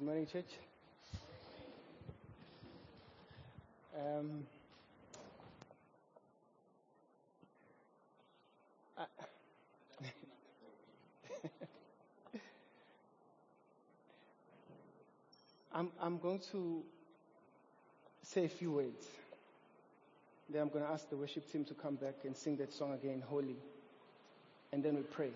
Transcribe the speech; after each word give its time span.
Good 0.00 0.06
morning, 0.06 0.26
church. 0.32 0.46
Um, 3.94 4.46
I'm, 15.74 15.90
I'm 16.00 16.16
going 16.16 16.40
to 16.52 16.82
say 18.22 18.46
a 18.46 18.48
few 18.48 18.72
words. 18.72 19.06
Then 20.48 20.62
I'm 20.62 20.70
going 20.70 20.82
to 20.82 20.90
ask 20.90 21.10
the 21.10 21.16
worship 21.18 21.52
team 21.52 21.66
to 21.66 21.74
come 21.74 21.96
back 21.96 22.14
and 22.24 22.34
sing 22.34 22.56
that 22.56 22.72
song 22.72 22.94
again, 22.94 23.22
Holy. 23.28 23.56
And 24.72 24.82
then 24.82 24.94
we 24.94 25.02
pray. 25.02 25.32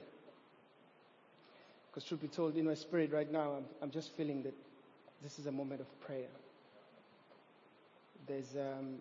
Because 1.95 2.09
truth 2.09 2.23
be 2.23 2.27
told, 2.27 2.57
in 2.57 2.65
my 2.65 2.75
spirit 2.75 3.13
right 3.13 3.31
now, 3.31 3.53
I'm, 3.53 3.65
I'm 3.81 3.91
just 3.93 4.17
feeling 4.17 4.43
that 4.43 4.55
this 5.23 5.39
is 5.39 5.47
a 5.47 5.53
moment 5.53 5.81
of 5.81 6.01
prayer. 6.01 6.27
There's, 8.27 8.57
um, 8.57 8.97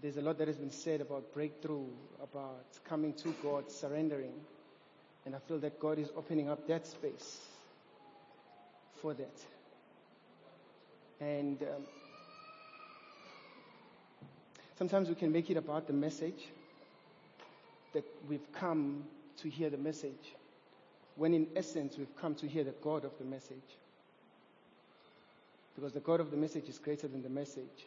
there's 0.00 0.16
a 0.16 0.22
lot 0.22 0.38
that 0.38 0.48
has 0.48 0.56
been 0.56 0.70
said 0.70 1.02
about 1.02 1.34
breakthrough, 1.34 1.84
about 2.22 2.64
coming 2.88 3.12
to 3.14 3.34
God, 3.42 3.70
surrendering. 3.70 4.32
And 5.26 5.36
I 5.36 5.38
feel 5.40 5.58
that 5.58 5.78
God 5.78 5.98
is 5.98 6.08
opening 6.16 6.48
up 6.48 6.66
that 6.66 6.86
space 6.86 7.40
for 9.02 9.12
that. 9.12 9.40
And 11.20 11.60
um, 11.60 11.82
sometimes 14.78 15.10
we 15.10 15.14
can 15.14 15.30
make 15.30 15.50
it 15.50 15.58
about 15.58 15.86
the 15.86 15.92
message 15.92 16.48
that 17.92 18.04
we've 18.30 18.50
come 18.54 19.04
to 19.42 19.50
hear 19.50 19.68
the 19.68 19.76
message, 19.76 20.34
when 21.20 21.34
in 21.34 21.46
essence 21.54 21.98
we've 21.98 22.16
come 22.16 22.34
to 22.34 22.48
hear 22.48 22.64
the 22.64 22.72
God 22.82 23.04
of 23.04 23.10
the 23.18 23.26
message. 23.26 23.68
Because 25.74 25.92
the 25.92 26.00
God 26.00 26.18
of 26.18 26.30
the 26.30 26.36
message 26.38 26.66
is 26.66 26.78
greater 26.78 27.08
than 27.08 27.22
the 27.22 27.28
message. 27.28 27.84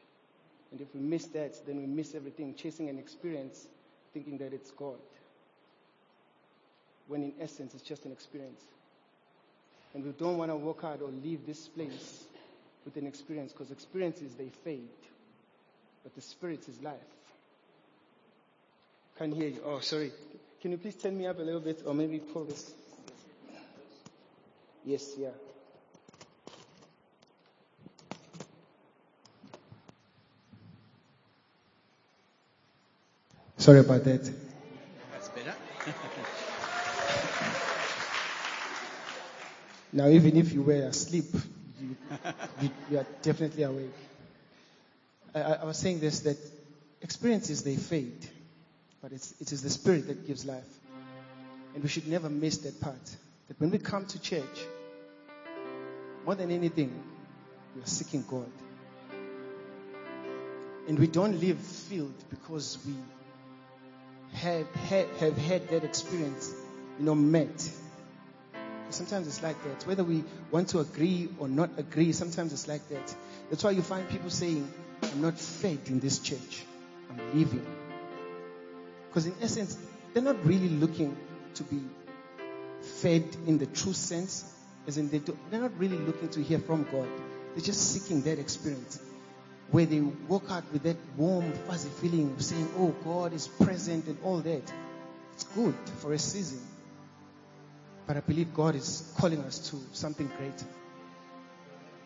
And 0.71 0.80
if 0.80 0.94
we 0.94 1.02
miss 1.02 1.26
that, 1.30 1.66
then 1.66 1.77
we 1.77 1.88
miss 1.88 2.13
everything, 2.13 2.54
chasing 2.54 2.90
an 2.90 2.99
experience, 2.99 3.66
thinking 4.13 4.38
that 4.38 4.54
it's 4.54 4.70
God. 4.70 4.99
When 7.07 7.24
in 7.24 7.34
essence 7.41 7.74
it's 7.74 7.82
just 7.82 8.05
an 8.05 8.12
experience. 8.12 8.62
And 9.96 10.05
we 10.05 10.12
don't 10.12 10.38
want 10.38 10.52
to 10.52 10.55
walk 10.55 10.84
out 10.84 11.02
or 11.02 11.10
leave 11.10 11.44
this 11.48 11.68
place 11.70 12.26
with 12.85 12.98
an 12.98 13.07
experience 13.07 13.52
because 13.52 13.72
experiences 13.72 14.35
they 14.35 14.50
fade. 14.63 14.88
But 16.04 16.13
the 16.13 16.22
spirit 16.22 16.70
is 16.70 16.79
life. 16.84 16.94
Can't 19.18 19.34
hear 19.34 19.48
you. 19.48 19.62
Oh, 19.66 19.79
sorry. 19.79 20.12
Can 20.62 20.70
you 20.70 20.77
please 20.77 20.94
turn 20.96 21.18
me 21.18 21.26
up 21.26 21.40
a 21.40 21.41
little 21.41 21.62
bit 21.62 21.82
or 21.84 21.96
maybe 21.96 22.20
pull 22.20 22.44
this? 22.44 22.72
Yes, 24.85 25.15
yeah. 25.17 25.29
Sorry 33.57 33.79
about 33.79 34.04
that. 34.05 34.23
That's 35.13 35.29
better. 35.29 35.54
Now, 39.93 40.07
even 40.09 40.35
if 40.37 40.54
you 40.54 40.63
were 40.63 40.73
asleep, 40.87 41.26
you, 41.79 41.95
you, 42.61 42.70
you 42.91 42.98
are 42.99 43.05
definitely 43.21 43.63
awake. 43.63 43.93
I, 45.35 45.41
I 45.41 45.54
I 45.54 45.65
was 45.65 45.77
saying 45.77 45.99
this 45.99 46.21
that 46.21 46.37
experiences 47.01 47.63
they 47.63 47.76
fade, 47.76 48.27
but 49.01 49.11
it's, 49.11 49.34
it 49.39 49.51
is 49.51 49.61
the 49.61 49.70
spirit 49.70 50.07
that 50.07 50.26
gives 50.26 50.45
life. 50.45 50.67
And 51.76 51.84
we 51.84 51.89
should 51.89 52.07
never 52.07 52.29
miss 52.29 52.57
that 52.59 52.79
part. 52.81 53.17
That 53.48 53.60
when 53.60 53.72
we 53.72 53.77
come 53.77 54.05
to 54.05 54.20
church, 54.20 54.66
more 56.26 56.36
than 56.36 56.52
anything, 56.52 57.04
we 57.76 57.82
are 57.82 57.88
seeking 57.88 58.24
God. 58.27 58.50
And 60.88 61.00
we 61.00 61.08
don't 61.08 61.40
live 61.40 61.60
filled 61.60 62.30
because 62.30 62.77
we 62.85 62.94
have, 64.34 64.69
have, 64.75 65.17
have 65.17 65.38
had 65.38 65.69
that 65.69 65.84
experience, 65.84 66.53
you 67.00 67.06
know, 67.06 67.16
met. 67.16 67.69
Sometimes 68.90 69.28
it's 69.28 69.41
like 69.41 69.62
that. 69.63 69.88
Whether 69.88 70.03
we 70.03 70.23
want 70.51 70.69
to 70.69 70.79
agree 70.79 71.29
or 71.40 71.47
not 71.47 71.72
agree, 71.78 72.12
sometimes 72.12 72.53
it's 72.53 72.67
like 72.67 72.88
that. 72.90 73.16
That's 73.50 73.63
why 73.63 73.72
you 73.72 73.81
find 73.81 74.07
people 74.07 74.29
saying, 74.29 74.72
I'm 75.01 75.22
not 75.22 75.38
fed 75.38 75.79
in 75.88 76.00
this 76.00 76.19
church. 76.19 76.63
I'm 77.09 77.38
leaving. 77.38 77.66
Because 79.09 79.25
in 79.25 79.35
essence, 79.41 79.78
they're 80.13 80.23
not 80.23 80.46
really 80.46 80.69
looking 80.69 81.16
to 81.56 81.63
be 81.63 81.81
fed 82.83 83.23
in 83.47 83.57
the 83.57 83.66
true 83.66 83.94
sense, 83.94 84.51
as 84.88 84.97
in 84.97 85.09
they 85.09 85.19
do, 85.19 85.38
they're 85.49 85.61
not 85.61 85.77
really 85.77 85.97
looking 85.97 86.29
to 86.29 86.44
hear 86.44 86.59
from 86.59 86.83
God. 86.91 87.07
They're 87.55 87.63
just 87.63 87.94
seeking 87.94 88.21
that 88.23 88.39
experience 88.39 88.99
where 89.71 89.85
they 89.85 90.01
walk 90.01 90.44
out 90.49 90.63
with 90.71 90.83
that 90.83 90.97
warm, 91.17 91.51
fuzzy 91.67 91.89
feeling 91.89 92.31
of 92.31 92.41
saying, 92.43 92.69
Oh, 92.77 92.93
God 93.03 93.33
is 93.33 93.47
present 93.47 94.05
and 94.05 94.17
all 94.23 94.38
that. 94.38 94.73
It's 95.33 95.43
good 95.55 95.75
for 95.97 96.13
a 96.13 96.19
season. 96.19 96.61
But 98.05 98.17
I 98.17 98.19
believe 98.19 98.53
God 98.53 98.75
is 98.75 99.11
calling 99.17 99.39
us 99.41 99.69
to 99.72 99.77
something 99.93 100.29
greater. 100.38 100.66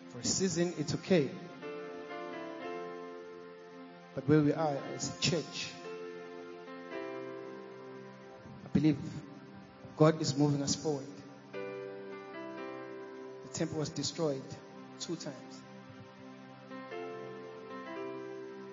For 0.09 0.19
a 0.19 0.23
season, 0.23 0.73
it's 0.77 0.93
okay. 0.93 1.29
But 4.15 4.29
where 4.29 4.39
we 4.39 4.53
are 4.53 4.77
as 4.95 5.15
a 5.15 5.21
church, 5.21 5.69
I 8.65 8.69
believe 8.71 8.97
God 9.97 10.21
is 10.21 10.37
moving 10.37 10.61
us 10.61 10.75
forward. 10.75 11.05
The 13.51 13.53
temple 13.53 13.79
was 13.79 13.89
destroyed 13.89 14.43
two 14.99 15.15
times. 15.15 15.35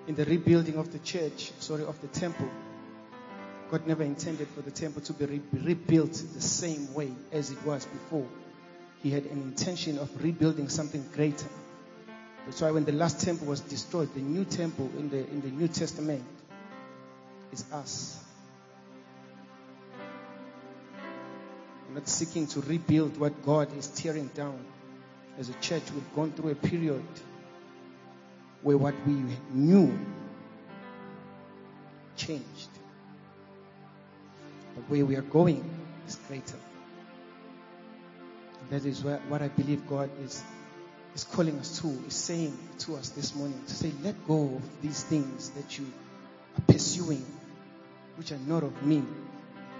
In 0.07 0.15
the 0.15 0.27
rebuilding 0.27 0.77
of 0.77 0.93
the 0.93 0.99
church, 0.99 1.51
sorry, 1.61 1.85
of 1.85 1.99
the 2.03 2.09
temple, 2.09 2.49
God 3.71 3.87
never 3.87 4.03
intended 4.03 4.49
for 4.49 4.61
the 4.61 4.71
temple 4.71 5.01
to 5.03 5.15
be 5.15 5.25
re- 5.25 5.41
rebuilt 5.53 6.13
the 6.13 6.43
same 6.43 6.93
way 6.93 7.11
as 7.33 7.51
it 7.51 7.65
was 7.65 7.87
before. 7.87 8.29
He 9.03 9.11
had 9.11 9.25
an 9.25 9.41
intention 9.41 9.99
of 9.99 10.23
rebuilding 10.23 10.69
something 10.69 11.05
greater. 11.15 11.49
That's 12.45 12.61
why 12.61 12.71
when 12.71 12.85
the 12.85 12.93
last 12.93 13.21
temple 13.21 13.47
was 13.47 13.61
destroyed, 13.61 14.13
the 14.15 14.21
new 14.21 14.45
temple 14.45 14.91
in 14.99 15.09
the, 15.09 15.27
in 15.29 15.41
the 15.41 15.49
New 15.49 15.69
Testament 15.69 16.23
is 17.51 17.65
us. 17.73 18.24
Not 21.95 22.09
seeking 22.09 22.47
to 22.49 22.61
rebuild 22.61 23.17
what 23.19 23.45
God 23.45 23.77
is 23.77 23.87
tearing 23.87 24.29
down. 24.35 24.59
As 25.39 25.49
a 25.49 25.55
church, 25.55 25.83
we've 25.95 26.15
gone 26.15 26.33
through 26.33 26.51
a 26.51 26.55
period 26.55 27.05
where 28.63 28.77
what 28.77 28.95
we 29.07 29.23
knew 29.53 29.97
changed. 32.17 32.69
But 34.75 34.91
where 34.91 35.05
we 35.05 35.17
are 35.17 35.23
going 35.23 35.69
is 36.09 36.17
greater. 36.29 36.59
And 38.61 38.71
that 38.71 38.87
is 38.89 39.05
what 39.05 39.43
I 39.43 39.49
believe 39.49 39.87
God 39.89 40.11
is, 40.25 40.43
is 41.15 41.25
calling 41.25 41.59
us 41.59 41.81
to, 41.81 41.89
is 42.09 42.15
saying 42.15 42.57
to 42.81 42.97
us 42.97 43.11
this 43.11 43.35
morning 43.37 43.61
to 43.69 43.75
say, 43.75 43.93
let 44.03 44.27
go 44.27 44.57
of 44.57 44.83
these 44.83 45.03
things 45.05 45.51
that 45.51 45.79
you 45.79 45.87
are 46.57 46.73
pursuing, 46.73 47.25
which 48.17 48.33
are 48.33 48.39
not 48.39 48.63
of 48.63 48.83
me. 48.83 49.03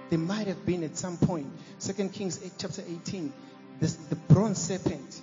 They 0.09 0.17
might 0.17 0.47
have 0.47 0.65
been 0.65 0.83
at 0.83 0.97
some 0.97 1.17
point. 1.17 1.47
Second 1.79 2.13
Kings 2.13 2.39
8, 2.43 2.51
chapter 2.57 2.83
18, 2.87 3.33
this, 3.79 3.95
the 3.95 4.15
bronze 4.15 4.59
serpent. 4.59 5.21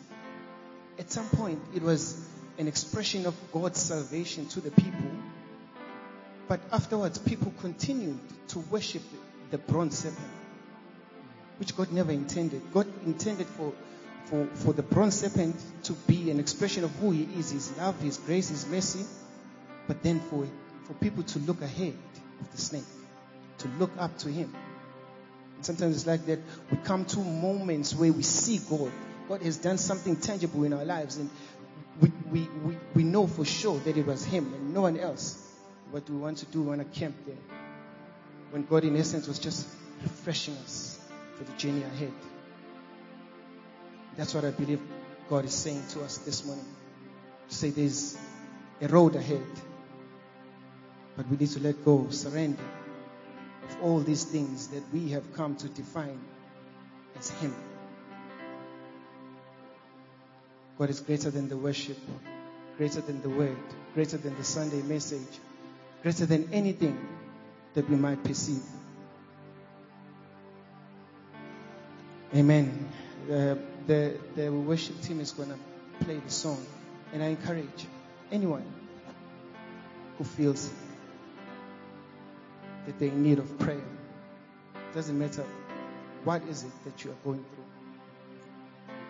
At 0.99 1.11
some 1.11 1.29
point, 1.29 1.61
it 1.75 1.83
was 1.83 2.17
an 2.59 2.69
expression 2.69 3.27
of 3.27 3.35
God's 3.53 3.81
salvation 3.81 4.47
to 4.49 4.61
the 4.61 4.71
people. 4.71 5.11
But 6.49 6.61
afterwards, 6.73 7.19
people 7.19 7.53
continued 7.61 8.19
to 8.49 8.59
worship 8.59 9.03
the 9.51 9.59
bronze 9.59 9.99
serpent, 9.99 10.29
which 11.59 11.77
God 11.77 11.93
never 11.93 12.11
intended. 12.11 12.61
God 12.73 12.87
intended 13.07 13.47
for, 13.47 13.73
for, 14.27 14.47
for 14.55 14.73
the 14.73 14.83
bronze 14.83 15.21
serpent 15.21 15.57
to 15.85 15.93
be 15.93 16.31
an 16.31 16.41
expression 16.41 16.85
of 16.85 16.91
who 16.97 17.13
He 17.13 17.23
is, 17.39 17.51
His 17.51 17.77
love, 17.79 18.01
His 18.01 18.19
grace, 18.19 18.49
His 18.49 18.67
mercy. 18.67 19.05
But 19.87 20.03
then 20.03 20.21
for, 20.21 20.47
for 20.85 20.95
people 20.95 21.23
to 21.23 21.39
look 21.39 21.63
ahead 21.63 21.95
of 22.41 22.51
the 22.51 22.61
snake, 22.61 22.85
to 23.59 23.69
look 23.79 23.93
up 23.99 24.19
to 24.19 24.29
Him. 24.29 24.53
Sometimes 25.63 25.97
it's 25.97 26.07
like 26.07 26.27
that. 26.27 26.41
We 26.71 26.77
come 26.79 27.05
to 27.07 27.21
moments 27.21 27.95
where 27.95 28.13
we 28.13 28.23
see 28.23 28.59
God. 28.69 28.93
God 29.29 29.43
has 29.43 29.57
done 29.57 29.79
something 29.79 30.17
tangible 30.17 30.65
in 30.65 30.73
our 30.73 30.85
lives, 30.85 31.17
and 31.17 31.31
we, 32.01 32.13
we, 32.31 32.49
we, 32.65 32.77
we 32.95 33.05
know 33.05 33.27
for 33.27 33.45
sure 33.45 33.79
that 33.79 33.97
it 33.97 34.07
was 34.07 34.25
Him 34.25 34.53
and 34.53 34.75
no 34.75 34.83
one 34.83 34.99
else. 34.99 35.39
What 35.91 36.09
we 36.09 36.17
want 36.17 36.39
to 36.39 36.47
do? 36.47 36.63
We 36.63 36.69
want 36.69 36.93
to 36.93 37.01
camp 37.01 37.15
there 37.27 37.37
when 38.51 38.65
God, 38.65 38.85
in 38.85 38.97
essence, 38.97 39.29
was 39.29 39.39
just 39.39 39.67
refreshing 40.03 40.55
us 40.57 40.99
for 41.37 41.45
the 41.45 41.53
journey 41.53 41.83
ahead. 41.83 42.13
That's 44.17 44.35
what 44.35 44.45
I 44.45 44.51
believe 44.51 44.81
God 45.31 45.45
is 45.45 45.55
saying 45.55 45.85
to 45.91 46.03
us 46.03 46.19
this 46.19 46.45
morning. 46.45 46.67
To 47.49 47.55
say 47.55 47.71
there's 47.71 48.19
a 48.81 48.89
road 48.89 49.17
ahead, 49.17 49.47
but 51.17 51.29
we 51.29 51.37
need 51.37 51.51
to 51.51 51.61
let 51.61 51.85
go, 51.85 52.09
surrender 52.11 52.63
all 53.83 53.99
these 53.99 54.25
things 54.25 54.69
that 54.69 54.83
we 54.93 55.11
have 55.11 55.35
come 55.35 55.57
to 55.57 55.69
define 55.69 56.21
as 57.19 57.31
Him. 57.31 57.55
God 60.79 60.91
is 60.91 61.01
greater 61.01 61.31
than 61.31 61.49
the 61.49 61.57
worship, 61.57 61.99
greater 62.79 63.01
than 63.01 63.21
the 63.23 63.29
word, 63.29 63.57
greater 63.95 64.17
than 64.17 64.37
the 64.37 64.45
Sunday 64.45 64.83
message, 64.83 65.39
greater 66.03 66.27
than 66.27 66.49
anything 66.53 66.99
that 67.75 67.89
we 67.89 67.97
might 67.97 68.23
perceive. 68.25 68.63
Amen. 72.35 72.89
The, 73.29 73.59
the, 73.87 74.19
the 74.35 74.51
worship 74.51 75.01
team 75.03 75.21
is 75.21 75.33
going 75.33 75.51
to 75.51 76.05
play 76.05 76.17
the 76.17 76.31
song. 76.31 76.65
And 77.13 77.23
I 77.23 77.27
encourage 77.27 77.87
anyone 78.31 78.65
who 80.17 80.25
feels 80.25 80.73
that 82.87 82.99
they're 82.99 83.09
in 83.09 83.23
need 83.23 83.39
of 83.39 83.59
prayer. 83.59 83.81
Doesn't 84.95 85.19
matter 85.19 85.45
what 86.25 86.43
is 86.45 86.65
it 86.65 86.73
that 86.85 87.05
you 87.05 87.11
are 87.11 87.21
going 87.25 87.45
through. 87.45 87.65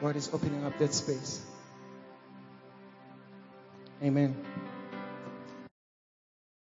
God 0.01 0.17
is 0.17 0.31
opening 0.33 0.65
up 0.65 0.79
that 0.79 0.95
space. 0.95 1.45
Amen. 4.03 4.37